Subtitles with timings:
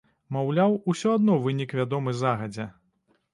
[0.35, 2.67] Маўляў, усё адно вынік вядомы загадзя.